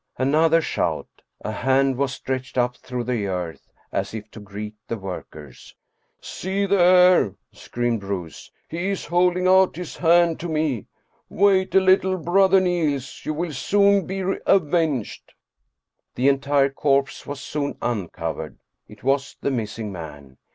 Another 0.17 0.61
shout! 0.63 1.21
A 1.41 1.51
hand 1.51 1.95
was 1.95 2.11
stretched 2.11 2.57
up 2.57 2.75
through 2.75 3.03
the 3.03 3.27
earth 3.27 3.69
as 3.91 4.15
if 4.15 4.31
to 4.31 4.39
greet 4.39 4.73
the 4.87 4.97
workers." 4.97 5.75
See 6.19 6.65
there!" 6.65 7.35
screamed 7.51 8.01
Bruus." 8.01 8.49
He 8.67 8.87
is 8.89 9.05
holding 9.05 9.47
out 9.47 9.75
his 9.75 9.97
hand 9.97 10.39
to 10.39 10.49
me. 10.49 10.87
Wait 11.29 11.75
a 11.75 11.79
little, 11.79 12.17
Brother 12.17 12.59
Niels! 12.59 13.21
You 13.25 13.35
will 13.35 13.53
soon 13.53 14.07
be 14.07 14.21
avenged!" 14.47 15.35
The 16.15 16.29
entire 16.29 16.71
corpse 16.71 17.27
was 17.27 17.39
soon 17.39 17.77
uncovered. 17.79 18.57
It 18.87 19.03
was 19.03 19.37
the 19.39 19.51
miss 19.51 19.77
ing 19.77 19.91
man. 19.91 20.39